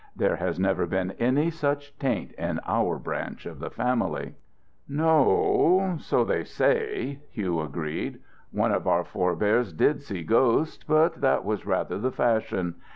There 0.15 0.37
has 0.37 0.57
never 0.59 0.87
been 0.87 1.11
any 1.19 1.51
such 1.51 1.95
taint 1.99 2.31
in 2.31 2.59
our 2.65 2.97
branch 2.97 3.45
of 3.45 3.59
the 3.59 3.69
family." 3.69 4.33
"No 4.89 5.27
o, 5.29 5.97
so 5.99 6.23
they 6.23 6.43
say," 6.43 7.19
Hugh 7.29 7.61
agreed. 7.61 8.19
"One 8.49 8.71
of 8.71 8.87
our 8.87 9.03
forebears 9.03 9.71
did 9.71 10.01
see 10.01 10.23
ghosts, 10.23 10.83
but 10.83 11.21
that 11.21 11.45
was 11.45 11.67
rather 11.67 11.99
the 11.99 12.11
fashion. 12.11 12.77